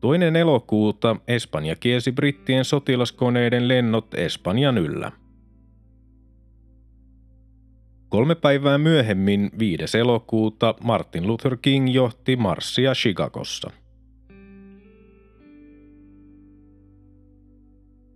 Toinen 0.00 0.36
elokuuta 0.36 1.16
Espanja 1.28 1.76
kiesi 1.76 2.12
brittien 2.12 2.64
sotilaskoneiden 2.64 3.68
lennot 3.68 4.14
Espanjan 4.14 4.78
yllä. 4.78 5.12
Kolme 8.10 8.34
päivää 8.34 8.78
myöhemmin, 8.78 9.50
5. 9.58 9.98
elokuuta, 9.98 10.74
Martin 10.84 11.26
Luther 11.26 11.56
King 11.62 11.94
johti 11.94 12.36
marssia 12.36 12.92
Chicagossa. 12.92 13.70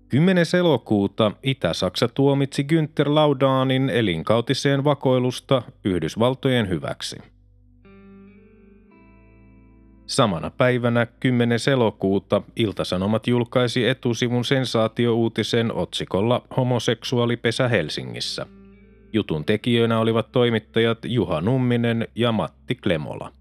10. 0.09 0.47
elokuuta 0.59 1.33
Itä-Saksa 1.43 2.09
tuomitsi 2.09 2.63
Günther 2.63 3.09
Laudanin 3.09 3.91
elinkautiseen 3.91 4.85
vakoilusta 4.85 5.63
Yhdysvaltojen 5.85 6.69
hyväksi. 6.69 7.17
Samana 10.07 10.51
päivänä 10.51 11.07
10. 11.07 11.59
elokuuta 11.73 12.43
Iltasanomat 12.57 13.27
julkaisi 13.27 13.89
etusivun 13.89 14.45
sensaatiouutisen 14.45 15.75
otsikolla 15.75 16.43
Homoseksuaalipesä 16.57 17.69
Helsingissä– 17.69 18.47
Jutun 19.15 19.45
tekijöinä 19.45 19.99
olivat 19.99 20.33
toimittajat 20.33 20.99
Juha 21.05 21.41
Numminen 21.41 22.09
ja 22.15 22.33
Matti 22.33 22.75
Klemola. 22.75 23.33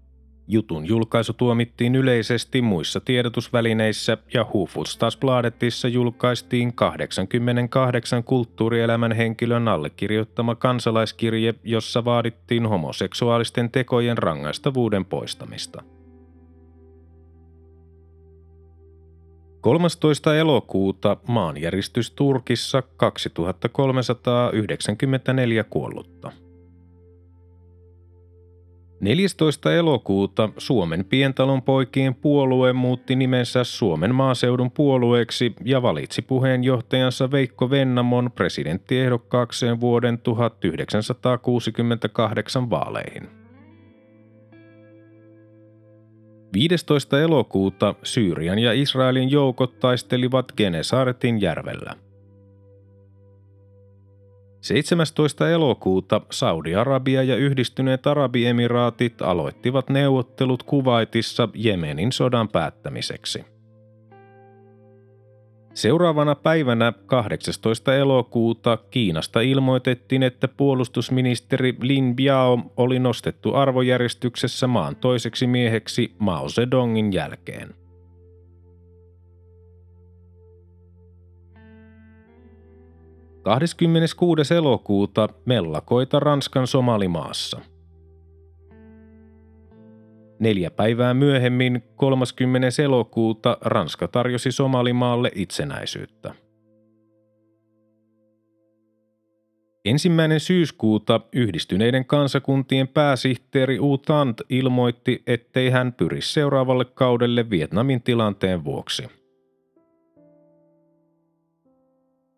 Jutun 0.48 0.86
julkaisu 0.86 1.32
tuomittiin 1.32 1.94
yleisesti 1.94 2.62
muissa 2.62 3.00
tiedotusvälineissä 3.00 4.18
ja 4.34 4.46
Hufvudstadsbladetissa 4.52 5.88
julkaistiin 5.88 6.72
88 6.72 8.24
kulttuurielämän 8.24 9.12
henkilön 9.12 9.68
allekirjoittama 9.68 10.54
kansalaiskirje, 10.54 11.54
jossa 11.64 12.04
vaadittiin 12.04 12.66
homoseksuaalisten 12.66 13.70
tekojen 13.70 14.18
rangaistavuuden 14.18 15.04
poistamista. 15.04 15.82
13. 19.64 20.36
elokuuta 20.36 21.16
maanjäristys 21.28 22.10
Turkissa 22.10 22.82
2394 22.96 25.64
kuollutta. 25.64 26.32
14. 29.00 29.74
elokuuta 29.74 30.48
Suomen 30.58 31.04
pientalon 31.04 31.62
poikien 31.62 32.14
puolue 32.14 32.72
muutti 32.72 33.16
nimensä 33.16 33.64
Suomen 33.64 34.14
maaseudun 34.14 34.70
puolueeksi 34.70 35.54
ja 35.64 35.82
valitsi 35.82 36.22
puheenjohtajansa 36.22 37.30
Veikko 37.30 37.70
Vennamon 37.70 38.32
presidenttiehdokkaakseen 38.32 39.80
vuoden 39.80 40.18
1968 40.18 42.70
vaaleihin. 42.70 43.43
15. 46.54 47.20
elokuuta 47.20 47.94
Syyrian 48.02 48.58
ja 48.58 48.72
Israelin 48.72 49.30
joukot 49.30 49.78
taistelivat 49.80 50.46
Genesaretin 50.56 51.40
järvellä. 51.40 51.96
17. 54.60 55.50
elokuuta 55.50 56.20
Saudi-Arabia 56.30 57.22
ja 57.22 57.36
yhdistyneet 57.36 58.06
Arabiemiraatit 58.06 59.22
aloittivat 59.22 59.90
neuvottelut 59.90 60.62
Kuwaitissa 60.62 61.48
Jemenin 61.54 62.12
sodan 62.12 62.48
päättämiseksi. 62.48 63.53
Seuraavana 65.74 66.34
päivänä 66.34 66.92
18. 67.06 67.94
elokuuta 67.94 68.76
Kiinasta 68.76 69.40
ilmoitettiin, 69.40 70.22
että 70.22 70.48
puolustusministeri 70.48 71.76
Lin 71.80 72.16
Biao 72.16 72.58
oli 72.76 72.98
nostettu 72.98 73.54
arvojärjestyksessä 73.54 74.66
maan 74.66 74.96
toiseksi 74.96 75.46
mieheksi 75.46 76.14
Mao 76.18 76.48
Zedongin 76.48 77.12
jälkeen. 77.12 77.74
26. 83.42 84.54
elokuuta 84.54 85.28
mellakoita 85.44 86.20
Ranskan 86.20 86.66
Somalimaassa. 86.66 87.60
Neljä 90.44 90.70
päivää 90.70 91.14
myöhemmin, 91.14 91.82
30. 91.96 92.82
elokuuta, 92.82 93.58
Ranska 93.60 94.08
tarjosi 94.08 94.52
Somalimaalle 94.52 95.30
itsenäisyyttä. 95.34 96.34
Ensimmäinen 99.84 100.40
syyskuuta 100.40 101.20
yhdistyneiden 101.32 102.04
kansakuntien 102.04 102.88
pääsihteeri 102.88 103.80
U 103.80 103.98
Tant 103.98 104.40
ilmoitti, 104.48 105.22
ettei 105.26 105.70
hän 105.70 105.92
pyri 105.92 106.20
seuraavalle 106.20 106.84
kaudelle 106.84 107.50
Vietnamin 107.50 108.02
tilanteen 108.02 108.64
vuoksi– 108.64 109.08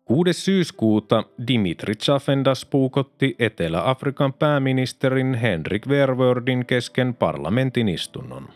6. 0.07 0.33
syyskuuta 0.33 1.23
Dimitri 1.47 1.95
Chafendas 1.95 2.65
puukotti 2.65 3.35
Etelä-Afrikan 3.39 4.33
pääministerin 4.33 5.33
Henrik 5.33 5.87
Verwördin 5.89 6.65
kesken 6.65 7.13
parlamentin 7.13 7.89
istunnon. 7.89 8.49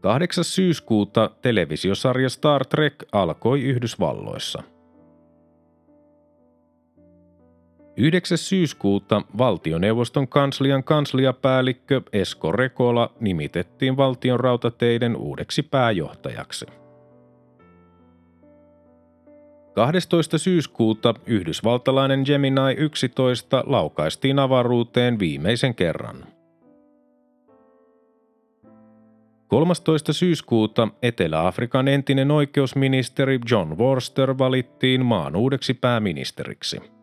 8. 0.00 0.44
syyskuuta 0.44 1.30
televisiosarja 1.42 2.28
Star 2.28 2.66
Trek 2.66 2.94
alkoi 3.12 3.62
Yhdysvalloissa. 3.62 4.62
9. 7.96 8.38
syyskuuta 8.38 9.22
valtioneuvoston 9.38 10.28
kanslian 10.28 10.84
kansliapäällikkö 10.84 12.02
Esko 12.12 12.52
Rekola 12.52 13.10
nimitettiin 13.20 13.96
valtion 13.96 14.40
rautateiden 14.40 15.16
uudeksi 15.16 15.62
pääjohtajaksi. 15.62 16.66
12. 19.76 20.38
syyskuuta 20.38 21.14
yhdysvaltalainen 21.26 22.22
Gemini 22.24 22.74
11 22.76 23.64
laukaistiin 23.66 24.38
avaruuteen 24.38 25.18
viimeisen 25.18 25.74
kerran. 25.74 26.26
13. 29.48 30.12
syyskuuta 30.12 30.88
Etelä-Afrikan 31.02 31.88
entinen 31.88 32.30
oikeusministeri 32.30 33.38
John 33.50 33.78
Worster 33.78 34.38
valittiin 34.38 35.06
maan 35.06 35.36
uudeksi 35.36 35.74
pääministeriksi– 35.74 36.80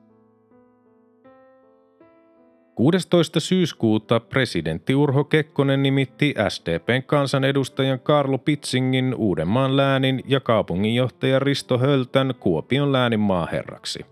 16. 2.75 3.39
syyskuuta 3.39 4.19
presidentti 4.19 4.95
Urho 4.95 5.23
Kekkonen 5.23 5.83
nimitti 5.83 6.33
SDPn 6.49 7.03
kansanedustajan 7.05 7.99
Karlo 7.99 8.37
Pitsingin 8.37 9.15
Uudenmaan 9.17 9.77
läänin 9.77 10.23
ja 10.27 10.39
kaupunginjohtaja 10.39 11.39
Risto 11.39 11.77
Höltän 11.77 12.33
Kuopion 12.39 12.91
läänin 12.91 13.19
maaherraksi. 13.19 14.05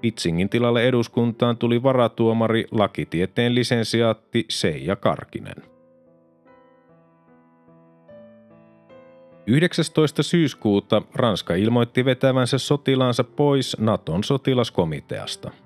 Pitsingin 0.00 0.48
tilalle 0.48 0.88
eduskuntaan 0.88 1.56
tuli 1.56 1.82
varatuomari 1.82 2.64
lakitieteen 2.70 3.54
lisensiaatti 3.54 4.44
Seija 4.48 4.96
Karkinen. 4.96 5.56
19. 9.46 10.22
syyskuuta 10.22 11.02
Ranska 11.14 11.54
ilmoitti 11.54 12.04
vetävänsä 12.04 12.58
sotilaansa 12.58 13.24
pois 13.24 13.76
Naton 13.80 14.24
sotilaskomiteasta– 14.24 15.50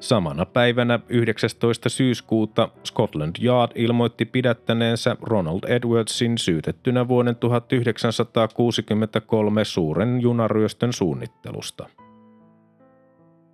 Samana 0.00 0.46
päivänä 0.46 1.00
19. 1.08 1.88
syyskuuta 1.88 2.68
Scotland 2.84 3.36
Yard 3.44 3.72
ilmoitti 3.74 4.24
pidättäneensä 4.24 5.16
Ronald 5.22 5.60
Edwardsin 5.66 6.38
syytettynä 6.38 7.08
vuoden 7.08 7.36
1963 7.36 9.64
suuren 9.64 10.20
junaryöstön 10.20 10.92
suunnittelusta. 10.92 11.88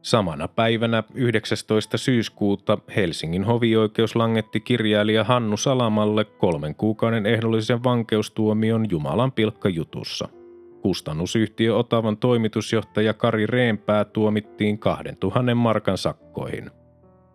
Samana 0.02 0.48
päivänä 0.48 1.02
19. 1.14 1.98
syyskuuta 1.98 2.78
Helsingin 2.96 3.44
hovioikeus 3.44 4.16
langetti 4.16 4.60
kirjailija 4.60 5.24
Hannu 5.24 5.56
Salamalle 5.56 6.24
kolmen 6.24 6.74
kuukauden 6.74 7.26
ehdollisen 7.26 7.84
vankeustuomion 7.84 8.86
Jumalan 8.90 9.32
pilkkajutussa– 9.32 10.28
Kustannusyhtiö 10.84 11.76
Otavan 11.76 12.16
toimitusjohtaja 12.16 13.14
Kari 13.14 13.46
Reempää 13.46 14.04
tuomittiin 14.04 14.78
2000 14.78 15.54
markan 15.54 15.98
sakkoihin. 15.98 16.70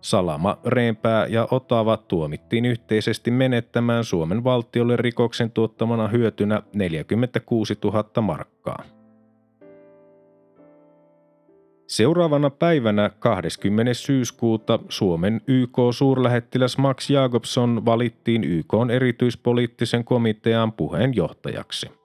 Salama, 0.02 0.58
Reempää 0.66 1.28
ja 1.28 1.48
Otava 1.52 1.98
tuomittiin 1.98 2.66
yhteisesti 2.66 3.32
menettämään 3.32 4.04
Suomen 4.04 4.44
valtiolle 4.44 4.96
rikoksen 4.96 5.52
tuottamana 5.52 6.08
hyötynä 6.08 6.62
46 6.74 7.78
000 7.84 8.22
markkaa. 8.22 8.84
Seuraavana 11.88 12.50
päivänä 12.50 13.10
20. 13.20 13.94
syyskuuta 13.94 14.80
Suomen 14.90 15.42
YK-suurlähettiläs 15.48 16.78
Max 16.78 17.10
Jacobson 17.10 17.86
valittiin 17.86 18.44
YK 18.44 18.74
erityispoliittisen 18.94 20.04
komitean 20.04 20.72
puheenjohtajaksi. 20.72 21.99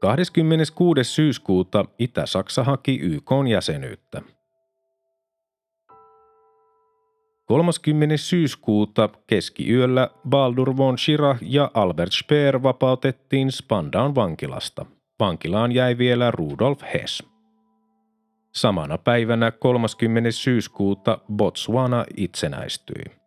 26. 0.00 1.04
syyskuuta 1.04 1.84
Itä-Saksa 1.98 2.64
haki 2.64 2.98
YK 3.02 3.30
jäsenyyttä. 3.50 4.22
30. 7.44 8.16
syyskuuta 8.16 9.08
keskiyöllä 9.26 10.10
Baldur 10.28 10.76
von 10.76 10.98
Schirach 10.98 11.38
ja 11.42 11.70
Albert 11.74 12.12
Speer 12.12 12.62
vapautettiin 12.62 13.52
Spandaun 13.52 14.14
vankilasta. 14.14 14.86
Vankilaan 15.20 15.72
jäi 15.72 15.98
vielä 15.98 16.30
Rudolf 16.30 16.82
Hess. 16.94 17.22
Samana 18.54 18.98
päivänä 18.98 19.50
30. 19.50 20.30
syyskuuta 20.30 21.18
Botswana 21.32 22.04
itsenäistyi. 22.16 23.23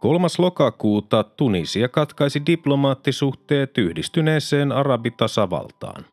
3. 0.00 0.26
lokakuuta 0.38 1.24
Tunisia 1.24 1.88
katkaisi 1.88 2.42
diplomaattisuhteet 2.46 3.78
yhdistyneeseen 3.78 4.72
arabitasavaltaan. 4.72 6.04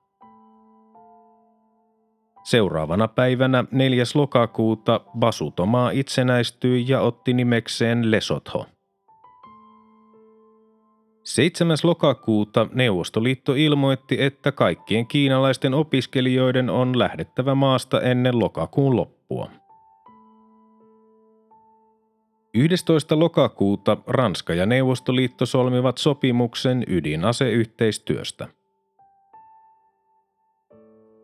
Seuraavana 2.44 3.08
päivänä 3.08 3.64
4. 3.72 4.04
lokakuuta 4.16 5.02
Basutomaa 5.20 5.90
itsenäistyi 5.90 6.86
ja 6.88 7.02
otti 7.02 7.34
nimekseen 7.34 8.12
Lesotho. 8.12 8.66
7. 11.24 11.78
lokakuuta 11.84 12.68
Neuvostoliitto 12.74 13.54
ilmoitti, 13.54 14.24
että 14.24 14.52
kaikkien 14.52 15.08
kiinalaisten 15.08 15.74
opiskelijoiden 15.74 16.70
on 16.70 17.00
lähdettävä 17.00 17.56
maasta 17.56 18.02
ennen 18.02 18.40
lokakuun 18.40 18.96
loppua. 18.96 19.50
11. 22.58 23.20
lokakuuta 23.20 23.98
Ranska 24.08 24.54
ja 24.54 24.66
Neuvostoliitto 24.66 25.46
solmivat 25.46 25.98
sopimuksen 25.98 26.84
ydinaseyhteistyöstä. 26.88 28.48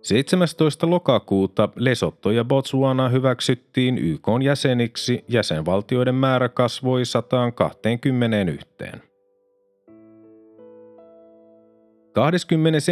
17. 0.01 0.89
lokakuuta 0.89 1.69
Lesotto 1.75 2.31
ja 2.31 2.45
Botswana 2.45 3.09
hyväksyttiin 3.09 3.97
YK 3.97 4.27
jäseniksi, 4.43 5.25
jäsenvaltioiden 5.27 6.15
määrä 6.15 6.49
kasvoi 6.49 7.05
121. 7.05 9.12
21. 12.13 12.91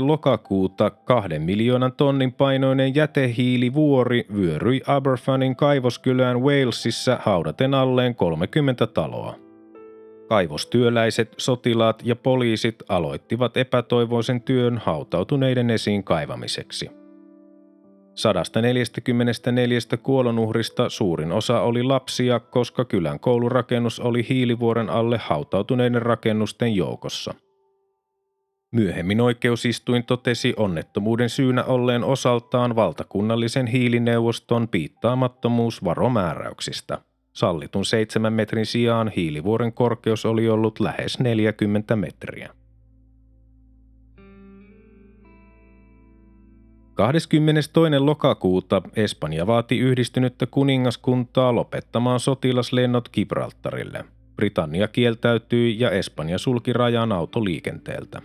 lokakuuta 0.00 0.90
kahden 0.90 1.42
miljoonan 1.42 1.92
tonnin 1.92 2.32
painoinen 2.32 2.94
jätehiilivuori 2.94 4.26
vyöryi 4.34 4.80
Aberfanin 4.86 5.56
kaivoskylään 5.56 6.42
Walesissa 6.42 7.18
haudaten 7.20 7.74
alleen 7.74 8.14
30 8.14 8.86
taloa. 8.86 9.34
Kaivostyöläiset, 10.28 11.34
sotilaat 11.38 12.02
ja 12.04 12.16
poliisit 12.16 12.82
aloittivat 12.88 13.56
epätoivoisen 13.56 14.42
työn 14.42 14.78
hautautuneiden 14.78 15.70
esiin 15.70 16.04
kaivamiseksi. 16.04 16.90
144 18.14 19.78
kuolonuhrista 20.02 20.88
suurin 20.88 21.32
osa 21.32 21.60
oli 21.60 21.82
lapsia, 21.82 22.40
koska 22.40 22.84
kylän 22.84 23.20
koulurakennus 23.20 24.00
oli 24.00 24.26
hiilivuoren 24.28 24.90
alle 24.90 25.18
hautautuneiden 25.18 26.02
rakennusten 26.02 26.76
joukossa– 26.76 27.34
Myöhemmin 28.72 29.20
oikeusistuin 29.20 30.04
totesi 30.04 30.54
onnettomuuden 30.56 31.30
syynä 31.30 31.64
olleen 31.64 32.04
osaltaan 32.04 32.76
valtakunnallisen 32.76 33.66
hiilineuvoston 33.66 34.68
piittaamattomuus 34.68 35.84
varomääräyksistä. 35.84 36.98
Sallitun 37.32 37.84
seitsemän 37.84 38.32
metrin 38.32 38.66
sijaan 38.66 39.12
hiilivuoren 39.16 39.72
korkeus 39.72 40.26
oli 40.26 40.48
ollut 40.48 40.80
lähes 40.80 41.18
40 41.18 41.96
metriä. 41.96 42.50
22. 46.94 47.98
lokakuuta 47.98 48.82
Espanja 48.96 49.46
vaati 49.46 49.78
yhdistynyttä 49.78 50.46
kuningaskuntaa 50.46 51.54
lopettamaan 51.54 52.20
sotilaslennot 52.20 53.08
Gibraltarille. 53.08 54.04
Britannia 54.36 54.88
kieltäytyi 54.88 55.80
ja 55.80 55.90
Espanja 55.90 56.38
sulki 56.38 56.72
rajan 56.72 57.12
autoliikenteeltä. 57.12 58.22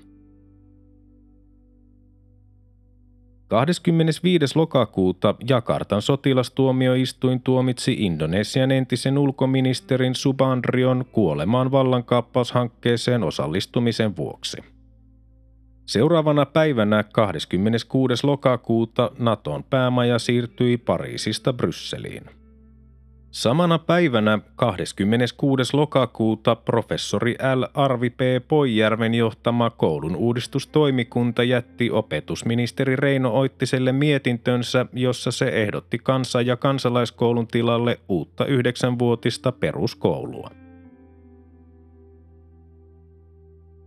25. 3.48 4.46
lokakuuta 4.56 5.36
Jakartan 5.50 6.02
sotilastuomioistuin 6.02 7.42
tuomitsi 7.42 7.96
Indonesian 8.00 8.72
entisen 8.72 9.18
ulkoministerin 9.18 10.16
Subandrion 10.16 11.06
kuolemaan 11.12 11.72
vallankaappaushankkeeseen 11.72 13.24
osallistumisen 13.24 14.16
vuoksi. 14.18 14.58
Seuraavana 15.86 16.46
päivänä 16.46 17.04
26. 17.04 18.28
lokakuuta 18.28 19.12
Naton 19.20 19.64
päämaja 19.64 20.20
siirtyi 20.20 20.78
Pariisista 20.78 21.54
Brysseliin. 21.54 22.24
Samana 23.32 23.80
päivänä 23.80 24.40
26. 24.56 25.78
lokakuuta 25.78 26.56
professori 26.56 27.36
L. 27.56 27.64
Arvi 27.74 28.10
P. 28.10 28.20
Poijärven 28.48 29.14
johtama 29.14 29.70
koulun 29.70 30.16
uudistustoimikunta 30.16 31.44
jätti 31.44 31.92
opetusministeri 31.92 32.96
Reino 32.96 33.32
Oittiselle 33.32 33.92
mietintönsä, 33.92 34.86
jossa 34.94 35.32
se 35.32 35.48
ehdotti 35.48 35.98
kansa- 35.98 36.42
ja 36.42 36.58
kansalaiskoulun 36.58 37.48
tilalle 37.48 38.00
uutta 38.10 38.46
yhdeksänvuotista 38.46 39.52
peruskoulua. 39.52 40.50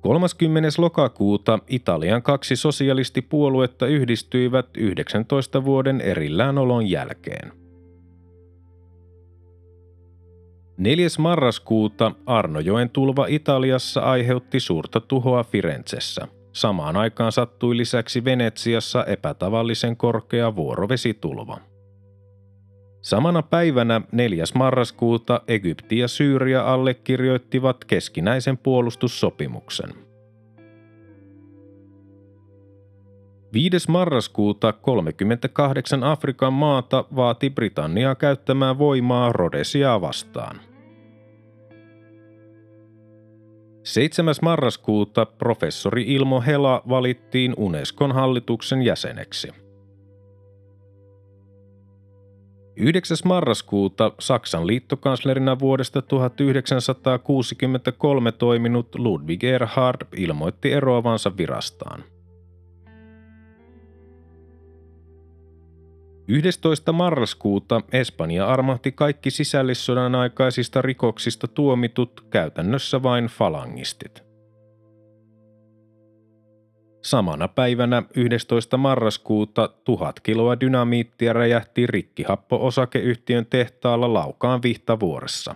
30. 0.00 0.68
lokakuuta 0.78 1.58
Italian 1.68 2.22
kaksi 2.22 2.56
sosialistipuoluetta 2.56 3.86
yhdistyivät 3.86 4.66
19 4.76 5.64
vuoden 5.64 6.00
erilläänolon 6.00 6.86
jälkeen. 6.86 7.59
4. 10.80 11.08
marraskuuta 11.18 12.12
Arnojoen 12.26 12.90
tulva 12.90 13.26
Italiassa 13.26 14.00
aiheutti 14.00 14.60
suurta 14.60 15.00
tuhoa 15.00 15.44
Firenzessä. 15.44 16.28
Samaan 16.52 16.96
aikaan 16.96 17.32
sattui 17.32 17.76
lisäksi 17.76 18.24
Venetsiassa 18.24 19.04
epätavallisen 19.04 19.96
korkea 19.96 20.56
vuorovesitulva. 20.56 21.58
Samana 23.02 23.42
päivänä 23.42 24.00
4. 24.12 24.44
marraskuuta 24.54 25.40
Egypti 25.48 25.98
ja 25.98 26.08
Syyria 26.08 26.72
allekirjoittivat 26.72 27.84
keskinäisen 27.84 28.58
puolustussopimuksen– 28.58 29.94
5. 33.52 33.90
marraskuuta 33.90 34.72
38 34.72 36.04
Afrikan 36.04 36.52
maata 36.52 37.04
vaati 37.16 37.50
Britanniaa 37.50 38.14
käyttämään 38.14 38.78
voimaa 38.78 39.32
Rhodesiaa 39.32 40.00
vastaan. 40.00 40.69
7. 43.82 44.34
marraskuuta 44.42 45.26
professori 45.26 46.02
Ilmo 46.02 46.40
Hela 46.40 46.82
valittiin 46.88 47.54
Unescon 47.56 48.12
hallituksen 48.12 48.82
jäseneksi. 48.82 49.48
9. 52.76 53.16
marraskuuta 53.24 54.12
Saksan 54.18 54.66
liittokanslerina 54.66 55.58
vuodesta 55.58 56.02
1963 56.02 58.32
toiminut 58.32 58.94
Ludwig 58.94 59.44
Erhard 59.44 60.06
ilmoitti 60.16 60.72
eroavansa 60.72 61.36
virastaan. 61.36 62.04
11. 66.30 66.92
marraskuuta 66.92 67.80
Espanja 67.92 68.46
armahti 68.46 68.92
kaikki 68.92 69.30
sisällissodan 69.30 70.14
aikaisista 70.14 70.82
rikoksista 70.82 71.48
tuomitut 71.48 72.26
käytännössä 72.30 73.02
vain 73.02 73.26
falangistit. 73.26 74.22
Samana 77.04 77.48
päivänä 77.48 78.02
11. 78.16 78.76
marraskuuta 78.76 79.68
tuhat 79.84 80.20
kiloa 80.20 80.60
dynamiittia 80.60 81.32
räjähti 81.32 81.86
rikkihappo-osakeyhtiön 81.86 83.46
tehtaalla 83.46 84.14
Laukaan 84.14 84.62
Vihtavuoressa. 84.62 85.54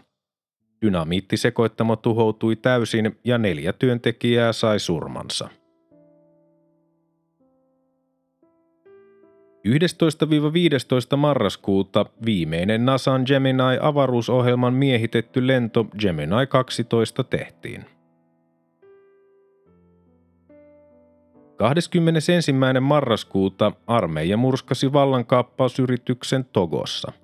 Dynamiittisekoittamo 0.83 1.97
tuhoutui 1.97 2.57
täysin 2.57 3.19
ja 3.25 3.39
neljä 3.39 3.73
työntekijää 3.73 4.53
sai 4.53 4.79
surmansa. 4.79 5.49
11-15 9.69 11.17
marraskuuta 11.17 12.07
viimeinen 12.25 12.85
NASAn 12.85 13.23
Gemini-avaruusohjelman 13.27 14.75
miehitetty 14.75 15.47
lento 15.47 15.87
Gemini 15.99 16.47
12 16.49 17.25
tehtiin. 17.25 17.85
21. 21.57 22.33
marraskuuta 22.81 23.73
armeija 23.87 24.37
murskasi 24.37 24.93
vallankaappausyrityksen 24.93 26.45
Togossa– 26.45 27.13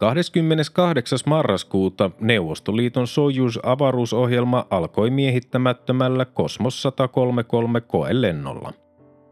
28. 0.00 1.18
marraskuuta 1.26 2.10
Neuvostoliiton 2.20 3.06
Sojuz-avaruusohjelma 3.06 4.66
alkoi 4.70 5.10
miehittämättömällä 5.10 6.24
Kosmos 6.24 6.82
133 6.82 7.80
koelennolla. 7.80 8.72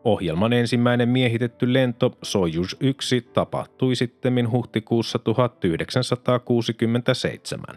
Ohjelman 0.04 0.52
ensimmäinen 0.52 1.09
miehitetty 1.09 1.72
lento 1.72 2.18
Sojuz 2.22 2.76
1 2.81 3.20
tapahtui 3.20 3.96
sitten 3.96 4.50
huhtikuussa 4.50 5.18
1967. 5.18 7.76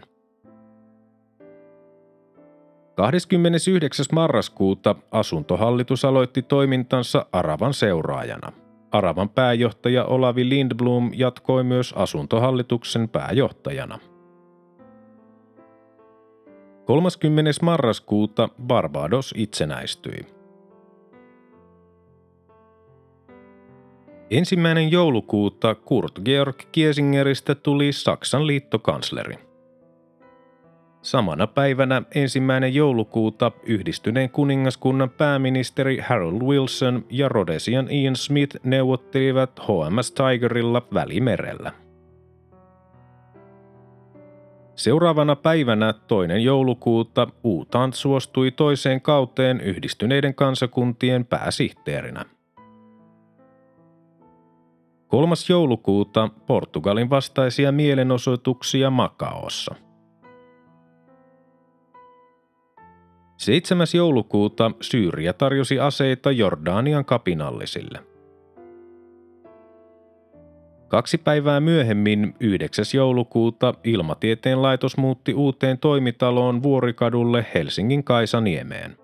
29. 2.94 4.06
marraskuuta 4.12 4.94
asuntohallitus 5.10 6.04
aloitti 6.04 6.42
toimintansa 6.42 7.26
Aravan 7.32 7.74
seuraajana– 7.74 8.52
Aravan 8.92 9.28
pääjohtaja 9.28 10.04
Olavi 10.04 10.48
Lindblom 10.48 11.10
jatkoi 11.14 11.64
myös 11.64 11.92
asuntohallituksen 11.92 13.08
pääjohtajana. 13.08 13.98
30. 16.84 17.50
marraskuuta 17.62 18.48
Barbados 18.66 19.34
itsenäistyi. 19.36 20.26
Ensimmäinen 24.30 24.90
joulukuuta 24.90 25.74
Kurt 25.74 26.20
Georg 26.24 26.56
Kiesingeristä 26.72 27.54
tuli 27.54 27.92
Saksan 27.92 28.46
liittokansleri. 28.46 29.51
Samana 31.02 31.46
päivänä 31.46 32.02
ensimmäinen 32.14 32.74
joulukuuta 32.74 33.52
yhdistyneen 33.62 34.30
kuningaskunnan 34.30 35.10
pääministeri 35.10 35.98
Harold 35.98 36.42
Wilson 36.42 37.04
ja 37.10 37.28
Rhodesian 37.28 37.90
Ian 37.90 38.16
Smith 38.16 38.56
neuvottelivat 38.64 39.60
HMS 39.60 40.12
Tigerilla 40.12 40.82
Välimerellä. 40.94 41.72
Seuraavana 44.74 45.36
päivänä 45.36 45.92
toinen 45.92 46.44
joulukuuta 46.44 47.26
Uutant 47.44 47.94
suostui 47.94 48.50
toiseen 48.50 49.00
kauteen 49.00 49.60
yhdistyneiden 49.60 50.34
kansakuntien 50.34 51.24
pääsihteerinä. 51.24 52.24
Kolmas 55.08 55.50
joulukuuta 55.50 56.28
Portugalin 56.46 57.10
vastaisia 57.10 57.72
mielenosoituksia 57.72 58.90
Makaossa. 58.90 59.74
7. 63.42 63.86
joulukuuta 63.94 64.70
Syyria 64.80 65.32
tarjosi 65.32 65.80
aseita 65.80 66.30
Jordanian 66.30 67.04
kapinallisille. 67.04 67.98
Kaksi 70.88 71.18
päivää 71.18 71.60
myöhemmin, 71.60 72.34
9. 72.40 72.84
joulukuuta, 72.94 73.74
Ilmatieteen 73.84 74.62
laitos 74.62 74.96
muutti 74.96 75.34
uuteen 75.34 75.78
toimitaloon 75.78 76.62
Vuorikadulle 76.62 77.46
Helsingin 77.54 78.04
Kaisaniemeen. 78.04 79.01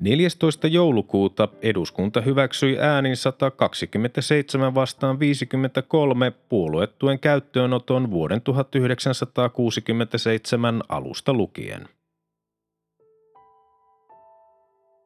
14. 0.00 0.68
joulukuuta 0.68 1.48
eduskunta 1.62 2.20
hyväksyi 2.20 2.78
äänin 2.78 3.16
127 3.16 4.74
vastaan 4.74 5.20
53 5.20 6.30
puoluetuen 6.30 7.18
käyttöönoton 7.18 8.10
vuoden 8.10 8.42
1967 8.42 10.82
alusta 10.88 11.32
lukien. 11.32 11.88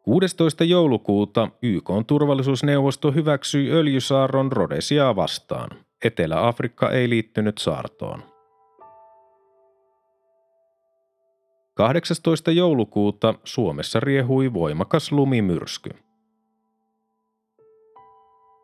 16. 0.02 0.64
joulukuuta 0.64 1.48
YK 1.62 1.90
turvallisuusneuvosto 2.06 3.12
hyväksyi 3.12 3.70
öljysaarron 3.70 4.52
Rhodesiaa 4.52 5.16
vastaan. 5.16 5.70
Etelä-Afrikka 6.04 6.90
ei 6.90 7.08
liittynyt 7.08 7.58
saartoon. 7.58 8.31
18. 11.74 12.50
joulukuuta 12.50 13.34
Suomessa 13.44 14.00
riehui 14.00 14.52
voimakas 14.52 15.12
lumimyrsky. 15.12 15.90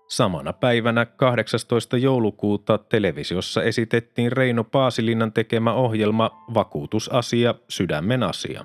Samana 0.08 0.52
päivänä 0.52 1.06
18. 1.06 1.96
joulukuuta 1.96 2.78
televisiossa 2.78 3.62
esitettiin 3.62 4.32
Reino 4.32 4.64
Paasilinnan 4.64 5.32
tekemä 5.32 5.72
ohjelma 5.72 6.30
Vakuutusasia, 6.54 7.54
sydämen 7.68 8.22
asia. 8.22 8.64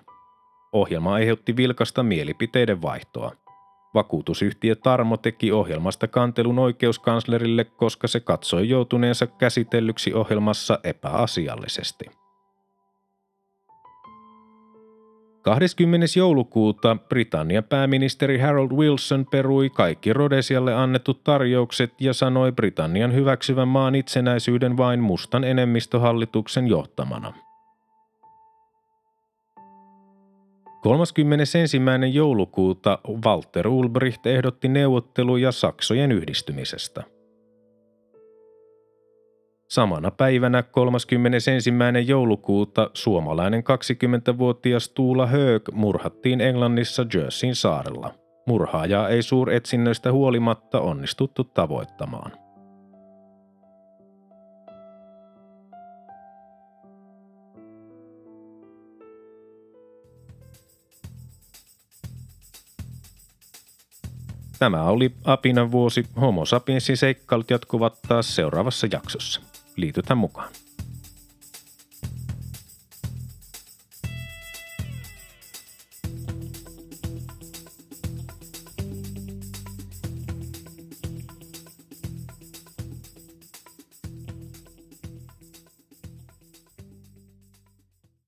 Ohjelma 0.74 1.14
aiheutti 1.14 1.56
vilkasta 1.56 2.04
mielipiteiden 2.04 2.82
vaihtoa. 2.82 3.32
Vakuutusyhtiö 3.94 4.76
Tarmo 4.76 5.18
teki 5.18 5.52
ohjelmasta 5.52 6.08
kantelun 6.08 6.60
oikeuskanslerille, 6.60 7.64
koska 7.64 8.08
se 8.08 8.20
katsoi 8.20 8.70
joutuneensa 8.70 9.28
käsitellyksi 9.28 10.14
ohjelmassa 10.14 10.80
epäasiallisesti. 10.84 12.23
20. 15.44 16.08
joulukuuta 16.18 16.98
Britannian 17.10 17.64
pääministeri 17.64 18.40
Harold 18.40 18.72
Wilson 18.72 19.26
perui 19.32 19.70
kaikki 19.70 20.14
Rodesialle 20.14 20.74
annetut 20.74 21.24
tarjoukset 21.24 22.02
ja 22.02 22.14
sanoi 22.14 22.52
Britannian 22.52 23.14
hyväksyvän 23.14 23.68
maan 23.68 23.96
itsenäisyyden 23.96 24.78
vain 24.78 25.00
mustan 25.00 25.44
enemmistöhallituksen 25.44 26.68
johtamana. 26.68 27.34
31. 30.82 31.58
joulukuuta 32.14 33.00
Walter 33.26 33.68
Ulbricht 33.68 34.26
ehdotti 34.26 34.68
neuvotteluja 34.68 35.52
Saksojen 35.52 36.12
yhdistymisestä. 36.12 37.04
Samana 39.74 40.12
päivänä 40.12 40.64
31. 40.64 41.52
joulukuuta 42.06 42.90
suomalainen 42.94 43.64
20-vuotias 43.64 44.90
Tuula 44.90 45.28
Höök 45.28 45.64
murhattiin 45.72 46.42
Englannissa 46.42 47.06
Jerseyn 47.14 47.56
saarella. 47.56 48.14
Murhaajaa 48.48 49.10
ei 49.10 49.22
suuretsinnöistä 49.22 50.12
huolimatta 50.12 50.80
onnistuttu 50.80 51.44
tavoittamaan. 51.44 52.32
Tämä 64.60 64.84
oli 64.84 65.12
Apinan 65.24 65.72
vuosi. 65.72 66.06
Homo 66.22 66.46
sapiensin 66.46 66.98
seikkailut 66.98 67.50
jatkuvat 67.50 68.00
taas 68.08 68.36
seuraavassa 68.36 68.88
jaksossa 68.92 69.53
liitytään 69.76 70.18
mukaan. 70.18 70.50